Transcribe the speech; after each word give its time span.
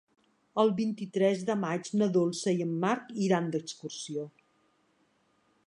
El 0.61 0.71
vint-i-tres 0.77 1.43
de 1.49 1.55
maig 1.65 1.91
na 2.01 2.07
Dolça 2.15 2.55
i 2.61 2.65
en 2.67 2.73
Marc 2.85 3.13
iran 3.29 3.53
d'excursió. 3.57 4.27